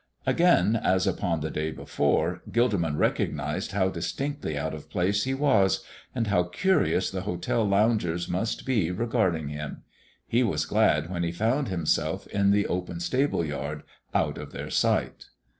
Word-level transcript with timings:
Again, 0.25 0.75
as 0.75 1.05
upon 1.05 1.41
the 1.41 1.51
day 1.51 1.69
before, 1.69 2.41
Gilderman 2.49 2.97
recognized 2.97 3.73
how 3.73 3.89
distinctly 3.89 4.57
out 4.57 4.73
of 4.73 4.89
place 4.89 5.25
he 5.25 5.35
was 5.35 5.83
and 6.15 6.25
how 6.25 6.41
curious 6.45 7.11
the 7.11 7.21
hotel 7.21 7.63
loungers 7.65 8.27
must 8.27 8.65
be 8.65 8.89
regarding 8.89 9.49
him. 9.49 9.83
He 10.27 10.41
was 10.41 10.65
glad 10.65 11.11
when 11.11 11.21
he 11.21 11.31
found 11.31 11.67
himself 11.67 12.25
in 12.29 12.49
the 12.49 12.65
open 12.65 12.99
stable 12.99 13.45
yard 13.45 13.83
out 14.11 14.39
of 14.39 14.53
their 14.53 14.71
sight. 14.71 15.27